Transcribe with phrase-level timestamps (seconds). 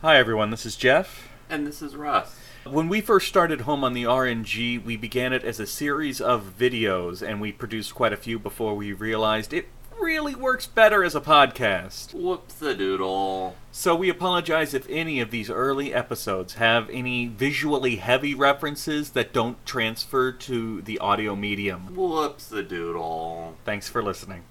[0.00, 1.28] Hi everyone, this is Jeff.
[1.50, 2.38] And this is Russ.
[2.64, 6.54] When we first started Home on the RNG, we began it as a series of
[6.56, 9.66] videos, and we produced quite a few before we realized it
[10.00, 12.14] really works better as a podcast.
[12.14, 13.56] Whoops a doodle.
[13.72, 19.32] So we apologize if any of these early episodes have any visually heavy references that
[19.32, 21.96] don't transfer to the audio medium.
[21.96, 23.56] Whoops a doodle.
[23.64, 24.44] Thanks for listening.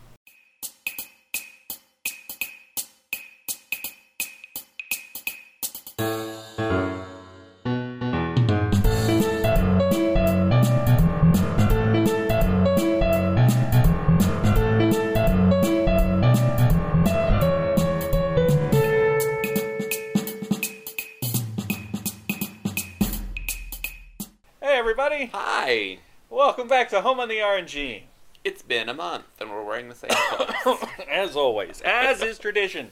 [26.77, 28.03] Back to Home on the RNG.
[28.43, 30.83] It's been a month and we're wearing the same clothes.
[31.11, 32.91] as always, as is tradition.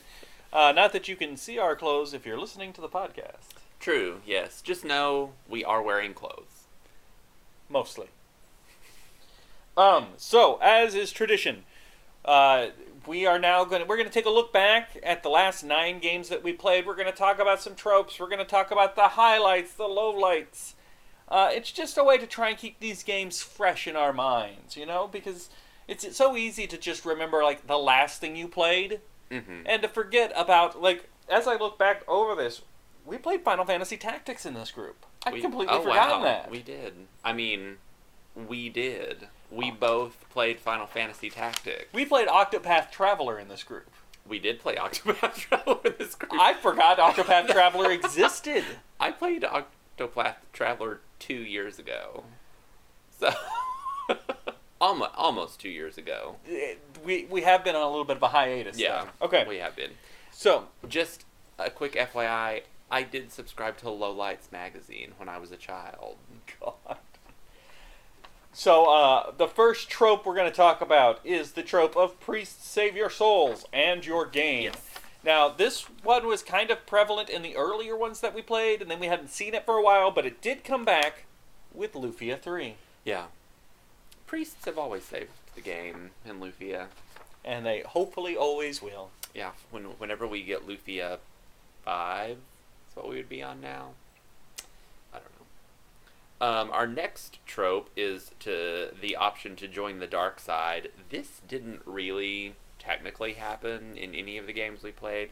[0.52, 3.53] Uh, not that you can see our clothes if you're listening to the podcast.
[3.80, 4.63] True, yes.
[4.63, 6.64] Just know we are wearing clothes.
[7.69, 8.08] Mostly.
[9.77, 11.64] Um, so, as is tradition,
[12.25, 12.70] uh,
[13.05, 15.64] we are now going to we're going to take a look back at the last
[15.64, 16.88] nine games that we played.
[16.88, 18.20] We're going to talk about some tropes.
[18.20, 20.73] We're going to talk about the highlights, the lowlights.
[21.28, 24.78] Uh, it's just a way to try and keep these games fresh in our minds,
[24.78, 25.50] you know, because
[25.88, 29.00] it's, it's so easy to just remember like the last thing you played
[29.32, 29.62] Mm-hmm.
[29.66, 32.62] and to forget about like as I look back over this,
[33.08, 35.04] we played Final Fantasy Tactics in this group.
[35.26, 36.23] I We- completely oh, forgotten wow.
[36.26, 36.52] that.
[36.52, 36.94] We did.
[37.23, 37.78] I mean,
[38.36, 39.28] we did.
[39.50, 41.92] We both played Final Fantasy Tactics.
[41.92, 43.89] We played Octopath Traveler in this group.
[44.28, 46.39] We did play Octopath Traveler in this group.
[46.39, 48.64] I forgot Octopath Traveler existed.
[49.00, 52.23] I played Octopath Traveler two years ago.
[53.20, 53.31] So,
[54.81, 56.36] almost, almost two years ago.
[57.04, 58.78] We we have been on a little bit of a hiatus.
[58.78, 59.06] Yeah.
[59.20, 59.26] though.
[59.28, 59.45] Okay.
[59.48, 59.92] We have been.
[60.32, 61.26] So Just
[61.58, 66.17] a quick FYI, I did subscribe to Low Lights magazine when I was a child.
[66.59, 66.98] God.
[68.52, 72.67] So uh, the first trope we're going to talk about is the trope of priests
[72.67, 74.72] save your souls and your game.
[74.73, 74.95] Yes.
[75.25, 78.91] Now, this one was kind of prevalent in the earlier ones that we played, and
[78.91, 81.25] then we hadn't seen it for a while, but it did come back
[81.73, 82.75] with Lufia 3.
[83.03, 83.25] Yeah.
[84.27, 86.87] Priests have always saved the game in Lufia.
[87.43, 89.09] And they hopefully always will.
[89.33, 91.17] Yeah, when whenever we get Lufia
[91.83, 92.37] five,
[92.86, 93.89] that's what we would be on now.
[95.13, 96.47] I don't know.
[96.47, 100.89] Um, our next trope is to the option to join the dark side.
[101.09, 102.55] This didn't really
[102.86, 105.30] technically happen in any of the games we played.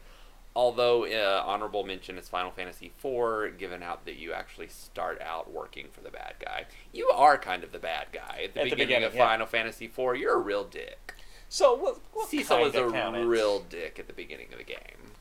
[0.55, 5.51] Although uh, honorable mention is Final Fantasy IV, given out that you actually start out
[5.51, 6.65] working for the bad guy.
[6.91, 9.27] You are kind of the bad guy at the, At the beginning, beginning, of yeah.
[9.27, 10.17] Final Fantasy IV.
[10.17, 11.15] You're a real dick.
[11.49, 13.25] So, what, what Cecil is a counted?
[13.25, 15.11] real dick at the beginning of the game.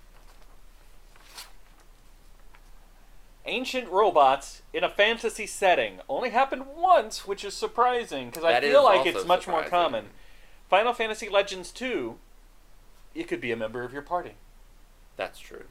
[3.44, 8.84] Ancient robots in a fantasy setting only happened once, which is surprising because I feel
[8.84, 10.06] like it's much more common.
[10.72, 12.16] Final Fantasy Legends 2,
[13.14, 14.36] it could be a member of your party.
[15.18, 15.64] That's true.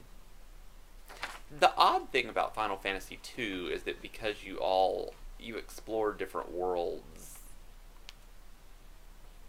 [1.59, 6.51] The odd thing about Final Fantasy 2 is that because you all you explore different
[6.51, 7.39] worlds,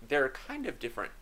[0.08, 1.12] there are kind of different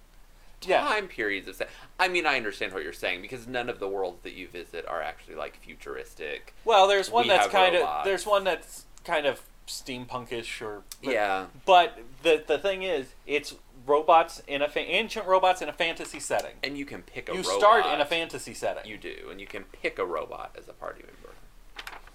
[0.63, 0.85] Yeah.
[0.85, 1.61] time periods of.
[1.99, 4.87] I mean, I understand what you're saying because none of the worlds that you visit
[4.87, 6.55] are actually like futuristic.
[6.65, 11.47] Well, there's one We that's kind of there's one that's kind of steampunkish or Yeah,
[11.67, 13.57] But the the thing is, it's
[13.91, 16.55] robots in a fa- ancient robots in a fantasy setting.
[16.63, 17.59] and you can pick a You robot.
[17.59, 18.91] start in a fantasy setting.
[18.91, 21.35] You do, and you can pick a robot as a party member.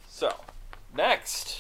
[0.08, 0.34] so,
[0.96, 1.60] next.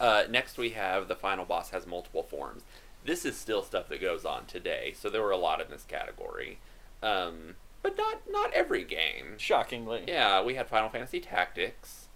[0.00, 2.62] Uh, next, we have the final boss has multiple forms.
[3.04, 5.84] This is still stuff that goes on today, so there were a lot in this
[5.84, 6.58] category,
[7.02, 9.36] um, but not not every game.
[9.38, 10.04] Shockingly.
[10.08, 12.06] Yeah, we had Final Fantasy Tactics,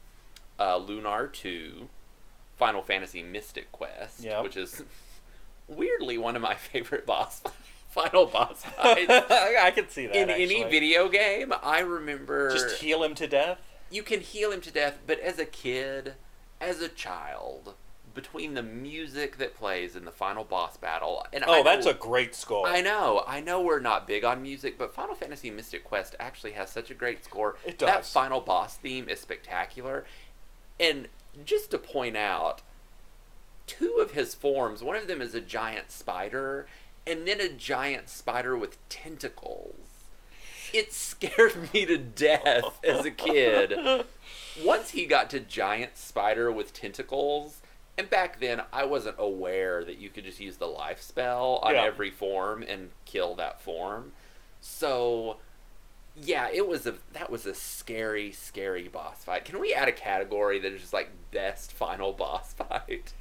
[0.61, 1.89] uh, Lunar Two,
[2.57, 4.43] Final Fantasy Mystic Quest, Yep.
[4.45, 4.83] which is
[5.69, 7.43] weirdly one of my favorite boss
[7.89, 9.07] final boss fights.
[9.11, 10.17] I can see that.
[10.17, 13.59] in any video game, I remember Just heal him to death.
[13.91, 16.15] you can heal him to death, but as a kid,
[16.61, 17.75] as a child,
[18.15, 21.93] between the music that plays in the final boss battle, and I Oh, that's know-
[21.93, 22.67] a great score.
[22.67, 26.53] I know, I know we're not big on music, but Final Fantasy Mystic Quest actually
[26.53, 27.57] has such a great score.
[27.65, 27.87] It does.
[27.89, 30.05] That final boss theme is spectacular.
[30.81, 31.09] And
[31.45, 32.63] just to point out,
[33.67, 36.67] two of his forms, one of them is a giant spider,
[37.07, 39.75] and then a giant spider with tentacles.
[40.73, 44.05] It scared me to death as a kid.
[44.65, 47.61] Once he got to giant spider with tentacles,
[47.99, 51.75] and back then I wasn't aware that you could just use the life spell on
[51.75, 51.85] Yeah.
[51.85, 54.13] every form and kill that form.
[54.61, 55.37] So
[56.15, 59.45] yeah, it was a that was a scary, scary boss fight.
[59.45, 63.13] Can we add a category that is just like best final boss fight?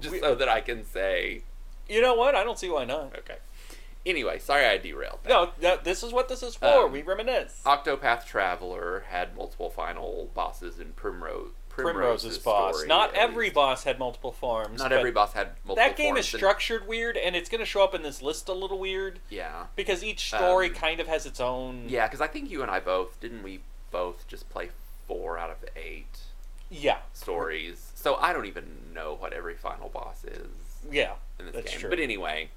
[0.00, 1.42] Just We- so that I can say
[1.88, 2.34] You know what?
[2.34, 3.16] I don't see why not.
[3.18, 3.36] okay.
[4.06, 5.18] Anyway, sorry I derailed.
[5.24, 5.28] That.
[5.30, 6.66] No, that, this is what this is for.
[6.66, 7.60] Um, we reminisce.
[7.66, 11.50] Octopath Traveler had multiple final bosses in Primrose.
[11.68, 12.74] Primrose's boss.
[12.74, 13.54] story, Not every least.
[13.54, 14.80] boss had multiple forms.
[14.80, 15.76] Not every boss had multiple.
[15.76, 15.88] Forms.
[15.90, 18.20] That game is forms, and- structured weird, and it's going to show up in this
[18.20, 21.84] list a little weird Yeah, because each story Um, kind of has its own.
[21.88, 23.60] yeah, because I think you and I both didn't we
[23.92, 24.70] both just play
[25.06, 26.18] four out of eight
[26.68, 26.98] Yeah.
[27.12, 27.87] stories.
[27.98, 30.46] So I don't even know what every final boss is
[30.88, 31.14] Yeah.
[31.40, 31.80] in this That's game.
[31.80, 31.90] true.
[31.90, 32.50] But anyway,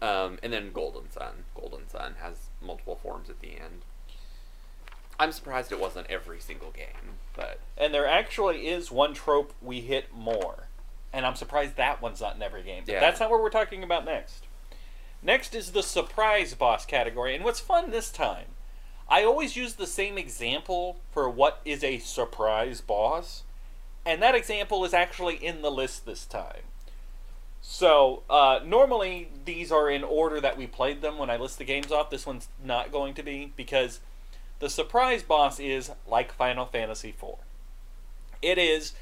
[0.00, 1.44] um, and then Golden Sun.
[1.54, 3.82] Golden Sun has multiple forms at the end.
[5.20, 9.82] I'm surprised it wasn't every single game, but And there actually is one trope we
[9.82, 10.68] hit more.
[11.12, 12.84] And I'm surprised that one's not in every game.
[12.86, 13.00] But Yeah.
[13.00, 14.46] that's not what we're talking about next.
[15.20, 17.34] Next is the surprise boss category.
[17.34, 18.54] And what's fun this time,
[19.06, 23.42] I always use the same example for what is a surprise boss.
[24.08, 26.62] And that example is actually in the list this time.
[27.60, 31.64] So, uh, normally these are in order that we played them when I list the
[31.64, 32.08] games off.
[32.08, 34.00] This one's not going to be because
[34.60, 37.34] the surprise boss is like Final Fantasy IV.
[38.40, 38.94] It is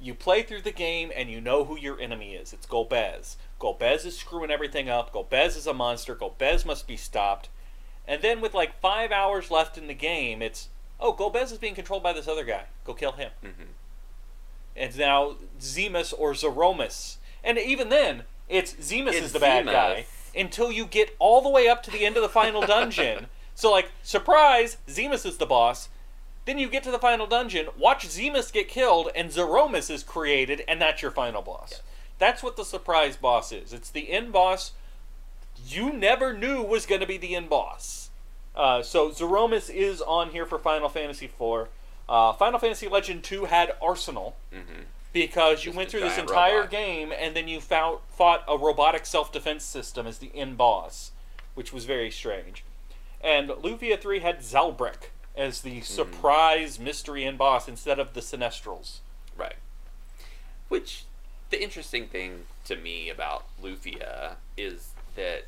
[0.00, 2.52] you play through the game and you know who your enemy is.
[2.52, 3.34] It's Golbez.
[3.58, 5.12] Golbez is screwing everything up.
[5.12, 6.14] Golbez is a monster.
[6.14, 7.48] Golbez must be stopped.
[8.06, 10.68] And then with like five hours left in the game, it's
[11.00, 12.66] oh Golbez is being controlled by this other guy.
[12.84, 13.32] Go kill him.
[13.44, 13.66] mhm.
[14.76, 17.16] And now Zemus or Zeromus.
[17.44, 19.72] And even then, it's Zemus It's is the bad Zemus.
[19.72, 23.26] guy until you get all the way up to the end of the final dungeon.
[23.54, 25.88] so like, surprise, Zemus is the boss.
[26.44, 30.64] Then you get to the final dungeon, watch Zemus get killed, and Zeromus is created,
[30.66, 31.68] and that's your final boss.
[31.70, 31.82] Yes.
[32.18, 33.72] That's what the surprise boss is.
[33.72, 34.72] It's the end boss
[35.66, 38.10] you never knew was going to be the end boss.
[38.54, 41.68] Uh, so Zeromus is on here for Final Fantasy IV.
[42.12, 44.84] Uh, Final Fantasy Legend 2 had Arsenal Mhm.
[45.14, 46.70] because you Just went through this entire robot.
[46.70, 51.12] game and then you found, fought a robotic self-defense system as the end boss,
[51.54, 52.64] which was very strange.
[53.22, 55.84] And Lufia 3 had Zalbrek as the Hmm.
[55.84, 58.98] surprise mystery end boss instead of the Sinistrals.
[59.34, 59.56] Right.
[60.68, 61.04] Which
[61.48, 65.46] the interesting thing to me about Lufia is that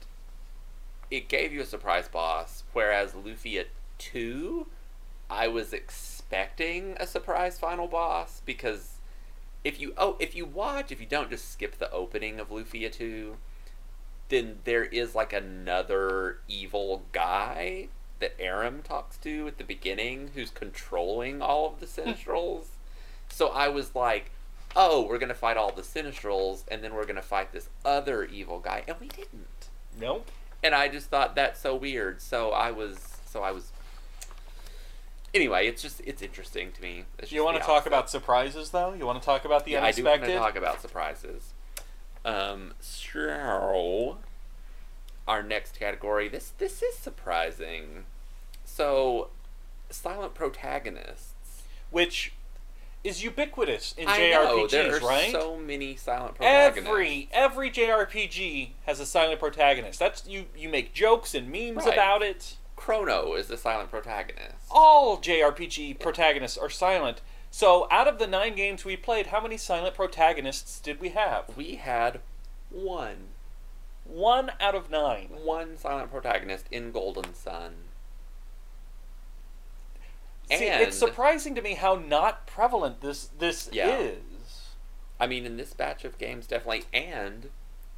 [1.10, 3.66] it gave you a surprise boss, whereas Lufia
[3.98, 4.70] 2,
[5.28, 6.13] I was expecting
[6.98, 8.94] a surprise final boss because
[9.62, 12.92] if you oh if you watch if you don't just skip the opening of Lufia
[12.92, 13.36] 2,
[14.28, 17.88] then there is like another evil guy
[18.20, 22.10] that Aram talks to at the beginning who's controlling all of the hmm.
[22.10, 22.66] Sinistrals.
[23.28, 24.30] so I was like,
[24.76, 28.58] oh, we're gonna fight all the Sinistrals and then we're gonna fight this other evil
[28.58, 29.68] guy, and we didn't.
[29.98, 30.30] Nope.
[30.62, 32.22] And I just thought that's so weird.
[32.22, 33.72] So I was so I was
[35.34, 37.04] Anyway, it's just it's interesting to me.
[37.18, 38.92] It's You want to talk about surprises, though?
[38.94, 41.52] You want to talk about the yeah, I do want to talk about surprises.
[42.24, 44.18] Um, so
[45.26, 46.28] our next category.
[46.28, 48.04] This this is surprising.
[48.64, 49.28] So,
[49.90, 51.62] silent protagonists.
[51.90, 52.32] which
[53.02, 55.30] is ubiquitous in I know JRPGs, there are right?
[55.30, 56.88] so many silent protagonists.
[56.88, 59.98] Every every JRPG has a silent protagonist.
[59.98, 61.92] That's you you make jokes and memes Right.
[61.92, 62.56] about it.
[62.76, 64.56] Chrono is the silent protagonist.
[64.70, 67.20] All JRPG protagonists are silent.
[67.50, 71.56] So out of the 9 games we played, how many silent protagonists did we have?
[71.56, 72.20] We had
[72.70, 73.28] one
[74.04, 75.28] 1 out of 9.
[75.44, 77.74] one silent protagonist in Golden Sun.
[80.50, 83.96] See, And- it's surprising to me how not prevalent this this Yeah.
[83.98, 84.74] is.
[85.18, 86.84] I mean, in this batch of games, definitely.
[86.92, 87.50] And,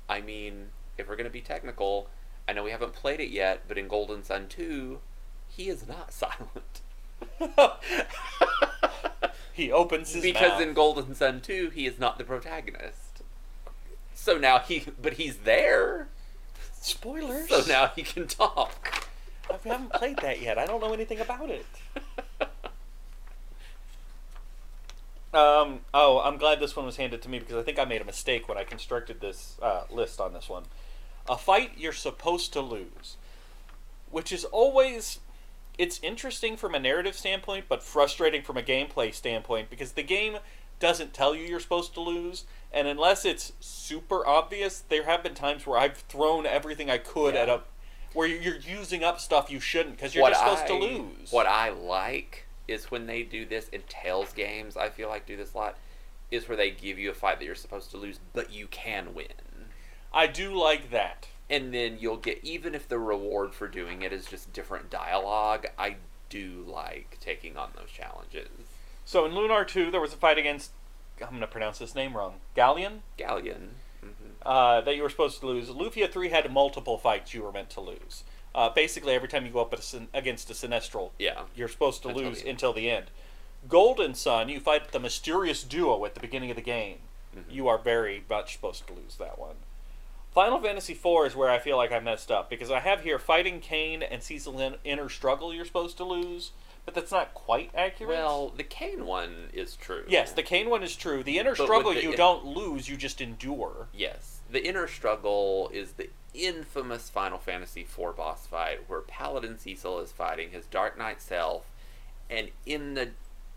[0.08, 2.08] I mean, if we're going to be technical,
[2.48, 5.00] I know we haven't played it yet, but in Golden Sun 2,
[5.48, 6.80] he is not silent.
[9.52, 10.32] he opens his mouth.
[10.34, 10.60] because mouth.
[10.62, 13.22] in Golden Sun 2, he is not the protagonist.
[14.14, 16.08] So now he, but he's there.
[16.80, 17.48] spoilers.
[17.48, 19.08] So now he can talk.
[19.50, 20.58] I haven't played that yet.
[20.58, 21.66] I don't know anything about it.
[25.34, 28.00] Um, oh, I'm glad this one was handed to me because I think I made
[28.00, 30.64] a mistake when I constructed this uh, list on this one.
[31.28, 33.16] A fight you're supposed to lose,
[34.10, 35.20] which is always
[35.78, 40.38] it's interesting from a narrative standpoint, but frustrating from a gameplay standpoint because the game
[40.78, 45.34] doesn't tell you you're supposed to lose, and unless it's super obvious, there have been
[45.34, 47.40] times where I've thrown everything I could Yeah.
[47.42, 47.60] at a
[48.12, 51.32] where you're using up stuff you shouldn't because you're what just supposed I, to lose.
[51.32, 54.76] What I like is when they do this in Tales games.
[54.76, 55.76] I feel like do this a lot.
[56.30, 59.14] Is where they give you a fight that you're supposed to lose, but you can
[59.14, 59.26] win.
[60.12, 61.28] I do like that.
[61.48, 65.64] and then you'll get even if the reward for doing it is just different dialogue.
[65.78, 65.96] I
[66.28, 68.48] do like taking on those challenges.
[69.04, 70.72] So in Lunar 2, there was a fight against,
[71.22, 73.74] I'm going to pronounce this name wrong, Galleon, Galleon.
[74.00, 74.08] hmm
[74.42, 75.68] uh, that you were supposed to lose.
[75.68, 78.24] Lufia 3 had multiple fights you were meant to lose.
[78.54, 79.78] Uh, basically, every time you go up a
[80.16, 81.42] against a Sinistral, Yeah.
[81.54, 83.06] you're supposed to Until lose the until the end.
[83.68, 86.98] Golden Sun, you fight the mysterious duo at the beginning of the game.
[87.36, 87.44] Mhm.
[87.52, 89.56] You are very much supposed to lose that one.
[90.36, 93.18] Final Fantasy IV is where I feel like I messed up because I have here
[93.18, 96.50] fighting Kain and Cecil in Inner Struggle you're supposed to lose,
[96.84, 98.10] but that's not quite accurate.
[98.10, 100.04] Well, the Kain one is true.
[100.06, 101.22] yes, the Kain one is true.
[101.22, 103.88] The Inner But Struggle the you in- don't lose, you just endure.
[103.94, 104.40] Yes.
[104.50, 110.12] The inner struggle is the infamous Final Fantasy IV boss fight where Paladin Cecil is
[110.12, 111.64] fighting his Dark Knight self,
[112.28, 113.12] and in the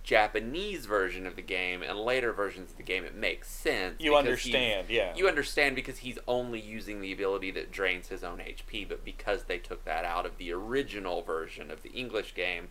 [0.10, 3.98] Japanese version of the game and later versions of the game, it makes sense.
[4.00, 5.16] You understand, yeah.
[5.16, 9.44] You understand because he's only using the ability that drains his own HP, but because
[9.44, 12.70] they took that out of the original version of the English game,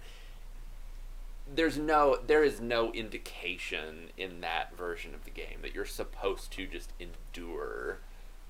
[1.55, 6.51] there's no there is no indication in that version of the game that you're supposed
[6.55, 7.99] to just endure.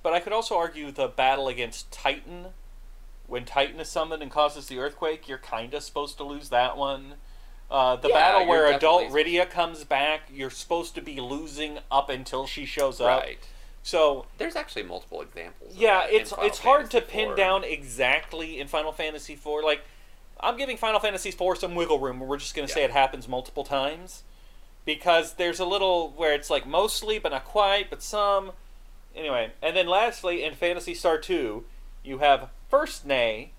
[0.01, 2.47] But I could also argue the battle against Titan,
[3.27, 6.75] when Titan is summoned and causes the earthquake, you're kind of supposed to lose that
[6.75, 7.17] one.
[7.71, 12.09] Uh, the Yeah, battle where adult Rydia comes back, you're supposed to be losing up
[12.09, 13.21] until she shows up.
[13.21, 13.39] Right.
[13.83, 15.75] So There's actually multiple examples.
[15.75, 19.63] yeah, it's it's hard to Fantasy pin down exactly in Final Fantasy IV.
[19.63, 19.81] Like,
[20.39, 22.19] I'm giving Final Fantasy IV some wiggle room.
[22.19, 24.23] We're just going to say it happens multiple times,
[24.85, 28.51] because there's a little where it's like mostly, but not quite, but some.
[29.15, 31.65] Anyway, and then lastly, in Phantasy Star Two,
[32.03, 33.51] you have first Nay,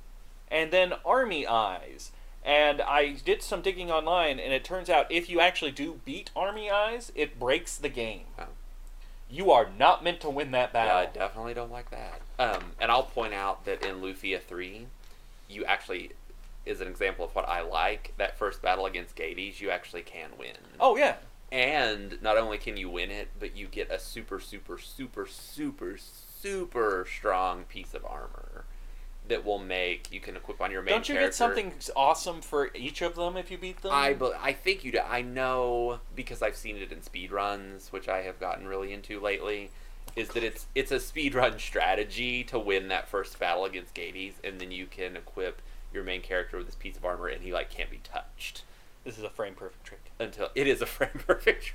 [0.51, 2.13] and then Army Eyes.
[2.45, 6.31] And I did some digging online, and it turns out if you actually do beat
[6.35, 8.25] Army Eyes, it breaks the game.
[8.39, 8.45] Oh.
[9.29, 10.97] You are not meant to win that Yeah, battle.
[10.99, 12.21] I definitely don't like that.
[12.39, 14.87] Um, and I'll point out that in Lufia 3,
[15.49, 16.13] you actually,
[16.65, 20.31] is an example of what I like, that first battle against Gades, you actually can
[20.39, 20.57] win.
[20.81, 21.17] Oh yeah,
[21.53, 25.97] And not only can you win it, but you get a super, super, super, super,
[25.99, 28.60] super strong piece of armor
[29.31, 31.15] that will make, you can equip on your main character.
[31.15, 31.29] don't you character.
[31.31, 33.93] get something awesome for each of them if you beat them?
[33.93, 35.01] I, be- I think you do.
[35.01, 39.19] I know because I've seen it in speed runs, which I have gotten really into
[39.21, 39.71] lately.
[40.17, 44.35] Is that it's it's a speed run strategy to win that first battle against Gades,
[44.45, 47.53] and then you can equip your main character with this piece of armor, and he
[47.53, 48.65] like can't be touched
[49.05, 50.11] this is a frame perfect trick.
[50.19, 51.73] until it is a frame perfect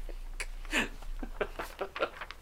[0.71, 0.89] trick.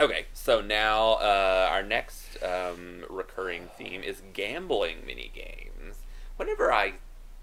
[0.00, 5.98] Okay, so now uh, our next um, recurring theme is gambling mini games.
[6.36, 6.94] Whenever I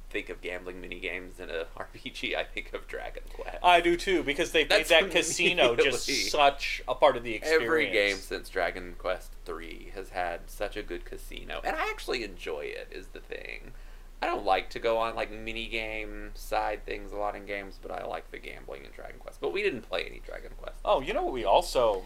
[0.09, 3.57] think of gambling mini games in a RPG, I think of Dragon Quest.
[3.63, 7.35] I do too because they've made That's that casino just such a part of the
[7.35, 7.63] experience.
[7.63, 12.23] Every game since Dragon Quest III has had such a good casino, and I actually
[12.23, 12.87] enjoy it.
[12.91, 13.73] Is the thing.
[14.21, 17.77] I don't like to go on like mini game side things a lot in games,
[17.81, 19.39] but I like the gambling in Dragon Quest.
[19.41, 20.77] But we didn't play any Dragon Quest.
[20.85, 21.33] Oh, you know what?
[21.33, 22.03] We also,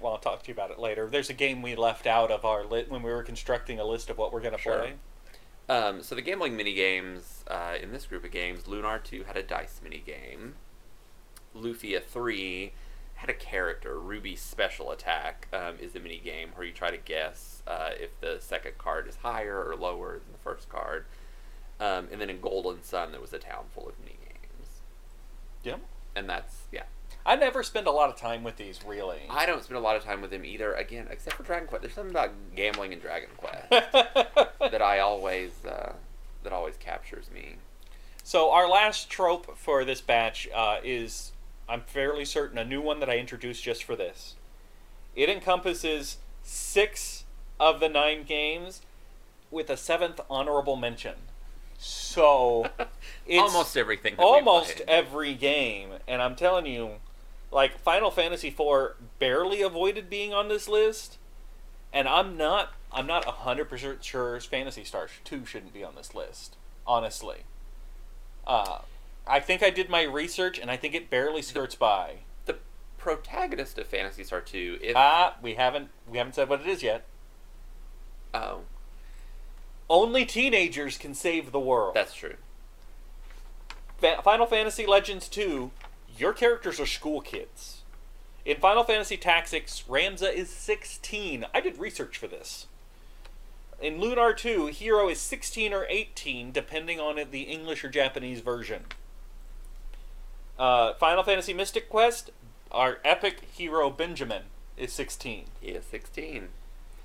[0.00, 1.08] well, I'll talk to you about it later.
[1.10, 4.10] There's a game we left out of our lit when we were constructing a list
[4.10, 4.78] of what we're gonna Sure.
[4.78, 4.94] play.
[5.68, 9.36] Um, so the gambling mini games uh, in this group of games, Lunar Two had
[9.36, 10.56] a dice mini game.
[11.56, 12.72] Lufia Three
[13.14, 13.98] had a character.
[13.98, 18.18] Ruby's special attack um, is a mini game where you try to guess uh, if
[18.20, 21.06] the second card is higher or lower than the first card.
[21.80, 24.68] Um, and then in Golden Sun, there was a town full of mini games,
[25.64, 25.80] Yep.
[26.14, 26.84] and that's yeah.
[27.26, 29.20] I never spend a lot of time with these really.
[29.30, 30.74] I don't spend a lot of time with them either.
[30.74, 31.82] Again, except for Dragon Quest.
[31.82, 35.94] There's something about gambling in Dragon Quest that I always uh,
[36.42, 37.56] that always captures me.
[38.22, 41.32] So our last trope for this batch uh, is,
[41.68, 44.34] I'm fairly certain, a new one that I introduced just for this.
[45.14, 47.24] It encompasses six
[47.60, 48.80] of the nine games,
[49.50, 51.14] with a seventh honorable mention.
[51.78, 52.66] So
[53.26, 54.14] it's almost everything.
[54.18, 56.92] Almost every game, and I'm telling you,
[57.54, 61.16] like Final Fantasy IV barely avoided being on this list,
[61.92, 66.14] and I'm not I'm not hundred percent sure Phantasy Star Two shouldn't be on this
[66.14, 66.56] list.
[66.86, 67.44] Honestly,
[68.46, 68.80] uh,
[69.26, 72.16] I think I did my research, and I think it barely skirts by.
[72.44, 72.56] the
[72.98, 76.82] protagonist of Phantasy Star 2, if Ah, we haven't we haven't said what it is
[76.82, 77.04] yet.
[78.34, 78.60] oh,
[79.88, 81.94] Only teenagers can save the world.
[81.94, 82.34] that's true.
[83.98, 85.70] Fa- Final Fantasy Legends 2,
[86.18, 87.82] your characters are school kids.
[88.44, 91.46] In Final Fantasy Tactics, Ramza is 16.
[91.54, 92.66] I did research for this.
[93.80, 98.84] In Lunar 2, Hero is 16 or 18, depending on the English or Japanese version.
[100.58, 102.30] Uh, Final Fantasy Mystic Quest,
[102.70, 104.42] our epic hero Benjamin
[104.76, 105.46] is 16.
[105.60, 106.48] He is 16.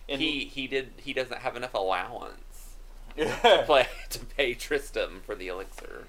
[0.07, 2.75] In, he he did he doesn't have enough allowance
[3.17, 6.07] to play to pay Tristram for the elixir.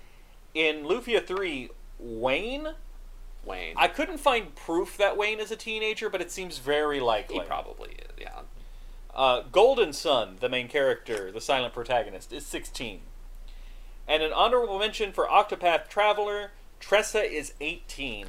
[0.54, 2.70] In Lufia three, Wayne.
[3.44, 7.36] Wayne, I couldn't find proof that Wayne is a teenager, but it seems very likely.
[7.36, 8.12] he probably is.
[8.18, 8.40] Yeah,
[9.14, 13.00] Uh, Golden Sun, the main character, the silent protagonist, is 16.
[14.06, 18.26] And an honorable mention for Octopath Traveler, Tressa is 18.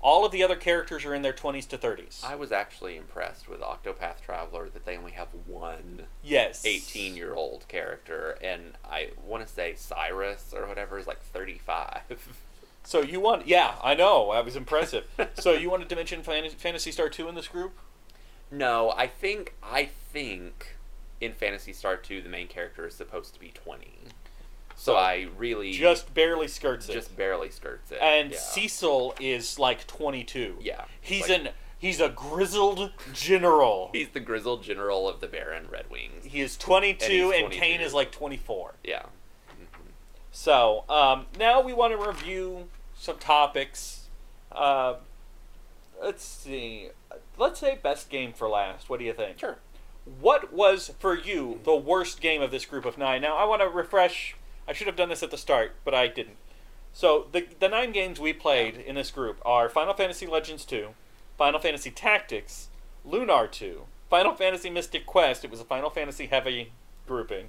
[0.00, 2.22] All of the other characters are in their 20s to 30s.
[2.22, 6.64] I was actually impressed with Octopath Traveler that they only have one yes.
[6.64, 12.02] 18 year old character, and I want to say Cyrus or whatever is like 35.
[12.86, 15.06] So you want, yeah, I know, that was impressive.
[15.34, 17.72] so you wanted to mention Phantasy Star 2 in this group?
[18.50, 20.76] no, I think I think
[21.20, 23.88] in Phantasy Star 2 the main character is supposed to be 20.
[24.78, 26.92] So, So, I really Just barely skirts it.
[26.92, 27.98] just barely skirts it.
[28.00, 28.38] and yeah.
[28.38, 30.58] Cecil is like 22.
[30.60, 33.90] Yeah, He's like- an he's a grizzled general.
[33.94, 36.24] he's the grizzled general of the Baron Red Wings.
[36.24, 37.60] he is 22 And he's and 22.
[37.60, 38.74] Kain is like 24.
[38.84, 39.06] Yeah.
[40.38, 44.08] So um, now we want to review some topics.
[44.52, 44.96] Uh,
[46.00, 46.90] let's see.
[47.38, 48.90] Let's say best game for last.
[48.90, 49.38] What do you think?
[49.38, 49.56] Sure.
[50.20, 53.22] What was for you the worst game of this group of nine?
[53.22, 54.36] Now I want to refresh.
[54.68, 56.36] I should have done this at the start, but I didn't.
[56.92, 60.90] So the the nine games we played in this group are Final Fantasy Legends two,
[61.38, 62.68] Final Fantasy Tactics,
[63.06, 65.46] Lunar two, Final Fantasy Mystic Quest.
[65.46, 66.72] It was a Final Fantasy heavy
[67.06, 67.48] grouping.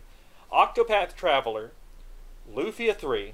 [0.54, 1.74] Octopath Traveler,
[2.54, 3.34] Lufia 3,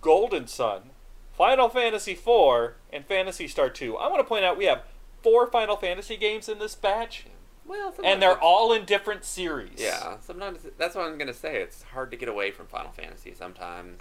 [0.00, 0.90] Golden Sun,
[1.32, 3.96] Final Fantasy 4, and Phantasy Star 2.
[3.96, 4.82] I want to point out we have
[5.22, 7.26] four Final Fantasy games in this batch,
[7.66, 9.78] Well, and they're all in different series.
[9.78, 11.62] Yeah, sometimes that's what I'm gonna say.
[11.62, 14.00] It's hard to get away from Final Fantasy sometimes.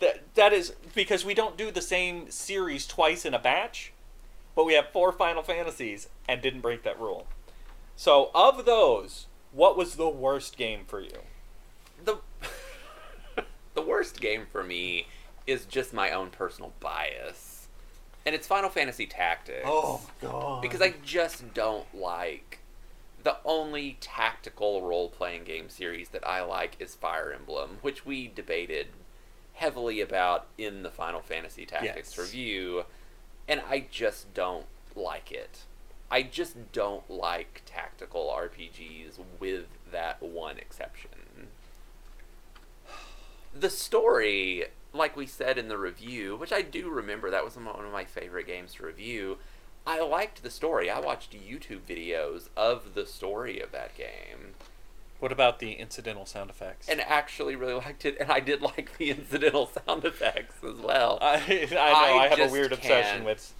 [0.00, 3.92] That, that is because we don't do the same series twice in a batch,
[4.56, 7.26] but we have four Final Fantasies and didn't break that rule.
[7.96, 11.20] So, of those, what was the worst game for you?
[12.04, 12.18] The
[13.74, 15.06] the worst game for me
[15.46, 17.68] is just my own personal bias,
[18.24, 19.64] and it's Final Fantasy Tactics.
[19.66, 20.62] Oh god!
[20.62, 22.60] because I just don't like
[23.22, 28.28] the only tactical role playing game series that I like is Fire Emblem, which we
[28.28, 28.88] debated
[29.54, 32.18] heavily about in the Final Fantasy Tactics Yes.
[32.18, 32.84] review,
[33.48, 35.60] and I just don't like it.
[36.10, 41.10] I just don't like tactical RPGs with that one exception.
[43.54, 47.66] The story, like we said in the review, which I do remember, that was one
[47.84, 49.38] of my favorite games to review.
[49.86, 50.90] I liked the story.
[50.90, 54.54] I watched YouTube videos of the story of that game
[55.20, 56.88] What about the incidental sound effects?
[56.88, 58.16] and actually really liked it.
[58.18, 61.18] And I did like the incidental sound effects as well.
[61.20, 61.34] I,
[61.70, 63.52] I know I, I have a weird obsession with.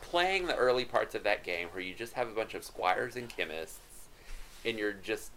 [0.00, 3.16] Playing the early parts of that game where you just have a bunch of squires
[3.16, 3.80] and chemists
[4.64, 5.30] and you're just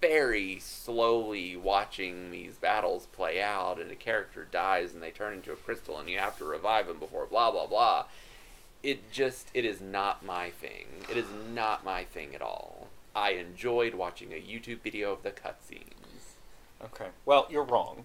[0.00, 5.52] very slowly watching these battles play out and a character dies and they turn into
[5.52, 8.04] a crystal and you have to revive them before blah blah blah
[8.82, 13.30] it just it is not my thing it is not my thing at all i
[13.30, 16.04] enjoyed watching a youtube video of the cutscenes
[16.84, 17.06] Okay.
[17.24, 18.04] Well, you're wrong.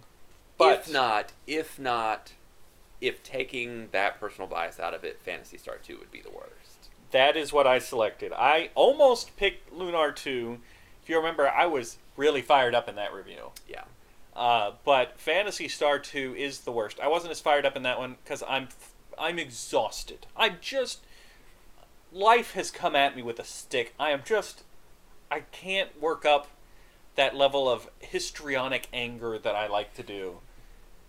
[0.57, 2.33] But if not if not
[2.99, 6.89] if taking that personal bias out of it phantasy star 2 would be the worst
[7.11, 8.31] that is what I selected.
[8.33, 10.59] I almost picked Lunar 2.
[11.09, 13.49] If you remember, I was really fired up in that review.
[13.67, 13.85] yeah
[14.35, 16.99] Uh, but Phantasy Star 2 is the worst.
[16.99, 18.67] I wasn't as fired up in that one because I'm
[19.17, 20.27] I'm exhausted.
[20.37, 20.99] I'm just
[22.11, 23.95] life has come at me with a stick.
[23.99, 24.61] I am just
[25.31, 26.49] I can't work up
[27.15, 30.41] that level of histrionic anger that I like to do.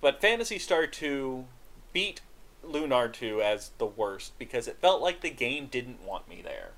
[0.01, 1.45] But Phantasy Star 2
[1.93, 2.23] beat
[2.63, 6.71] Lunar 2 as the worst because it felt like the game didn't want me there.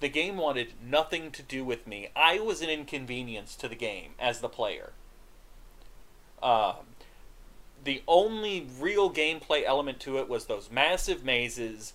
[0.00, 2.08] The game wanted nothing to do with me.
[2.16, 4.92] I was an inconvenience to the game as the player.
[6.42, 6.86] Um,
[7.84, 11.92] the only real gameplay element to it was those massive mazes,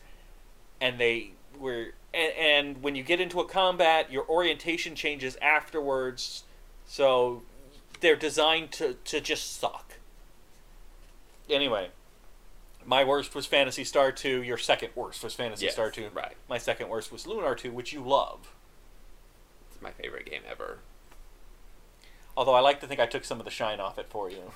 [0.80, 1.94] and they were.
[2.14, 6.44] And, and when you get into a combat, your orientation changes afterwards,
[6.88, 7.42] so
[8.02, 9.96] they're designed to, to just suck.
[11.50, 11.90] Anyway,
[12.86, 14.44] my worst was Phantasy Star 2.
[14.44, 16.10] Your second worst was Fantasy Yes, Star 2.
[16.14, 18.54] right My second worst was Lunar 2, which you love.
[19.72, 20.80] it's my favorite game ever
[22.38, 24.52] Although I like to think I took some of the shine off it for you.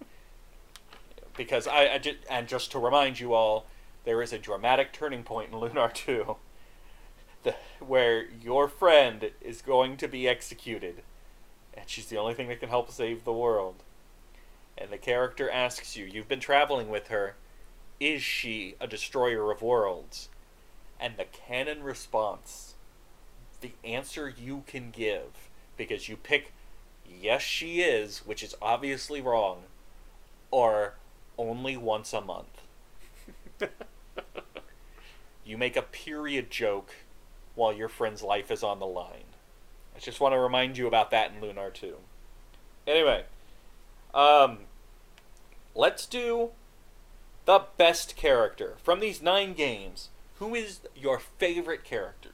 [1.36, 3.66] because I, I just, and just to remind you all,
[4.04, 6.36] there is a dramatic turning point in Lunar 2
[7.42, 11.02] the, where your friend is going to be executed,
[11.74, 13.82] and she's the only thing that can help save the world.
[14.76, 17.36] And the character asks you, you've been traveling with her,
[18.00, 20.30] is she a destroyer of worlds?
[20.98, 22.74] And the canon response
[23.60, 26.52] the answer you can give because you pick
[27.06, 29.62] yes she is, which is obviously wrong,
[30.50, 30.94] or
[31.38, 32.62] only once a month.
[35.44, 36.94] you make a period joke
[37.54, 39.24] while your friend's life is on the line.
[39.94, 41.96] I just want to remind you about that in Lunar 2.
[42.86, 43.24] Anyway,
[44.14, 44.58] um,
[45.74, 46.50] let's do
[47.50, 50.10] the best character from these nine games.
[50.38, 52.30] Who is your favorite character?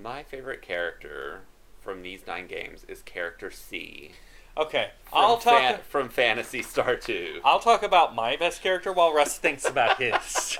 [0.00, 1.40] My favorite character
[1.80, 4.12] from these nine games is character C.
[4.56, 5.58] Okay, From I'll talk.
[5.58, 7.40] Fan- from Phantasy Star 2.
[7.44, 10.56] I'll talk about my best character while Russ thinks about his.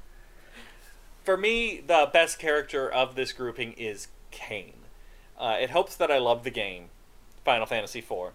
[1.22, 4.72] For me, the best character of this grouping is Kain.
[5.38, 6.86] Uh, it helps that I love the game,
[7.44, 8.32] Final Fantasy IV.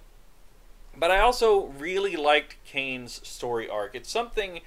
[0.95, 3.95] But I also really liked Kain's story arc.
[3.95, 4.61] It's something,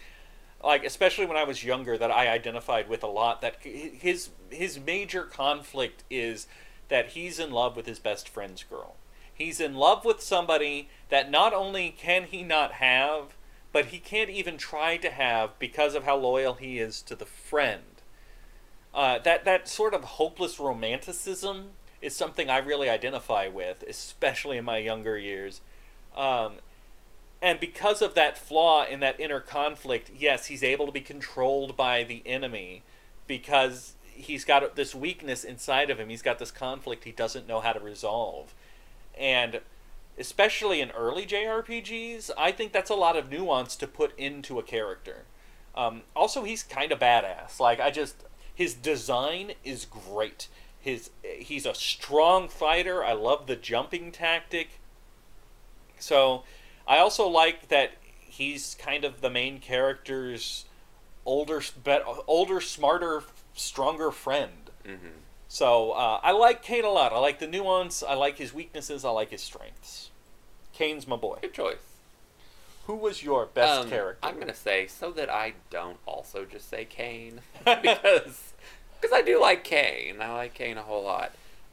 [0.62, 3.40] like especially when I was younger, that I identified with a lot.
[3.40, 6.46] That his his major conflict is
[6.88, 8.96] that he's in love with his best friend's girl.
[9.32, 13.36] He's in love with somebody that not only can he not have,
[13.72, 17.26] but he can't even try to have because of how loyal he is to the
[17.26, 17.82] friend.
[18.94, 24.64] Uh, that that sort of hopeless romanticism is something I really identify with, especially in
[24.64, 25.60] my younger years.
[26.16, 26.54] Um,
[27.42, 31.76] and because of that flaw in that inner conflict, yes, he's able to be controlled
[31.76, 32.82] by the enemy
[33.26, 36.08] because he's got this weakness inside of him.
[36.08, 38.54] He's got this conflict he doesn't know how to resolve.
[39.18, 39.60] And
[40.18, 44.62] especially in early JRPGs, I think that's a lot of nuance to put into a
[44.62, 45.24] character.
[45.74, 47.60] Um, also, he's kind of badass.
[47.60, 48.24] Like I just,
[48.54, 50.48] his design is great.
[50.80, 53.04] His he's a strong fighter.
[53.04, 54.80] I love the jumping tactic.
[55.98, 56.44] So,
[56.86, 60.64] I also like that he's kind of the main character's
[61.24, 63.22] older, bet, older, smarter,
[63.54, 64.70] stronger friend.
[64.84, 64.94] hmm
[65.48, 67.12] So uh, I like Kain a lot.
[67.12, 68.02] I like the nuance.
[68.02, 69.04] I like his weaknesses.
[69.04, 70.10] I like his strengths.
[70.72, 71.38] Kain's my boy.
[71.40, 71.76] Good choice.
[72.86, 74.18] Who was your best Um, character?
[74.22, 78.52] I'm gonna say so that I don't also just say Kain because
[79.00, 80.20] because I do like Kain.
[80.20, 81.32] I like Kain a whole lot.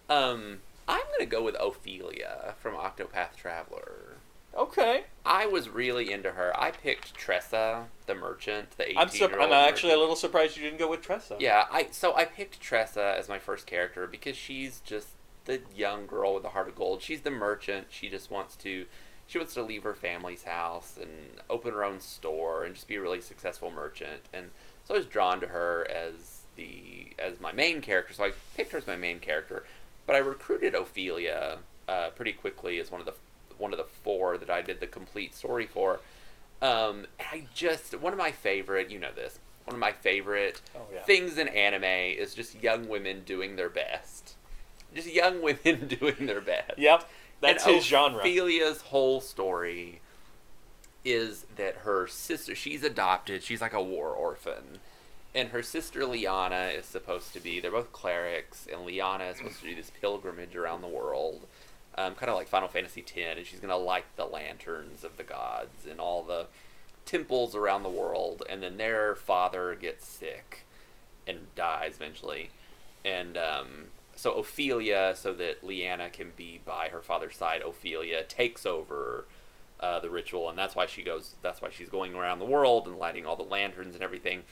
[0.10, 4.18] Um, I'm gonna go with Ophelia from Octopath Traveler.
[4.56, 5.06] Okay.
[5.26, 6.58] I was really into her.
[6.60, 9.40] I picked Tressa, the merchant, the 18 I'm, sur-.
[9.40, 11.38] I'm actually a little surprised you didn't go with Tressa.
[11.40, 15.08] Yeah, I so I picked Tressa as my first character because she's just
[15.46, 17.02] the young girl with the heart of gold.
[17.02, 17.88] She's the merchant.
[17.90, 18.86] She just wants to
[19.26, 22.96] she wants to leave her family's house and open her own store and just be
[22.96, 24.22] a really successful merchant.
[24.34, 24.52] And
[24.84, 28.14] so I was drawn to her as the as my main character.
[28.14, 29.66] So I picked her as my main character,
[30.06, 33.14] but I recruited Ophelia uh, pretty quickly as one of the
[33.58, 36.00] one of the four that I did the complete story for.
[36.62, 40.82] Um, I just one of my favorite, you know this, one of my favorite Oh
[40.94, 41.04] yeah.
[41.04, 44.36] things in anime is just young women doing their best.
[44.94, 46.78] Just young women doing their best.
[46.78, 47.10] Yep.
[47.42, 48.20] That's And his genre.
[48.22, 50.00] Ophelia's whole story
[51.06, 54.80] is that her sister, she's adopted, she's like a war orphan.
[55.36, 59.62] And her sister Lianna is supposed to be, they're both clerics, and Lianna is supposed
[59.62, 61.48] to do this pilgrimage around the world,
[61.98, 65.24] um, kind of like Final Fantasy X, and she's to light the lanterns of the
[65.24, 66.46] gods in all the
[67.06, 68.44] temples around the world.
[68.48, 70.66] And then their father gets sick
[71.28, 72.52] and dies eventually.
[73.04, 73.68] And um,
[74.16, 79.26] so Ophelia, so that Lianna can be by her father's side, Ophelia takes over
[79.80, 81.36] uh, the ritual, and that's why she goes.
[81.42, 84.44] That's why she's going around the world and lighting all the lanterns and everything.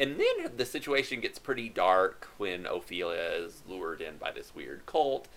[0.00, 4.86] And then the situation gets pretty dark when Ophelia is lured in by this weird
[4.86, 5.28] cult.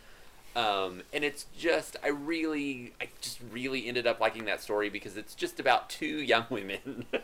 [0.55, 5.17] Um, and it's just, I really, I just really ended up liking that story because
[5.17, 7.05] it's just about two young women.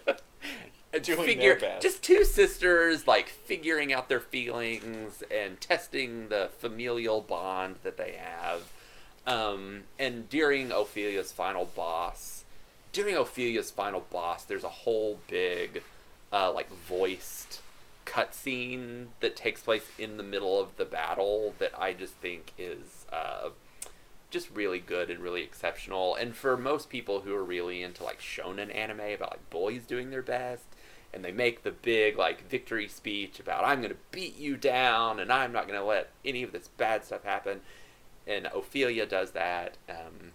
[1.04, 7.75] Doing figure, just two sisters like figuring out their feelings and testing the familial bond
[7.84, 8.63] that they have.
[9.28, 12.43] Um, and during Ophelia's final boss,
[12.91, 15.84] during Ophelia's final boss, there's a whole big,
[16.31, 17.61] uh, like voiced
[18.05, 23.05] cutscene that takes place in the middle of the battle that I just think is
[23.13, 23.49] uh,
[24.31, 26.15] just really good and really exceptional.
[26.15, 30.09] And for most people who are really into like shonen anime about like boys doing
[30.09, 30.65] their best,
[31.13, 35.31] and they make the big like victory speech about I'm gonna beat you down and
[35.31, 37.61] I'm not gonna let any of this bad stuff happen.
[38.27, 40.33] And Ophelia does that, um,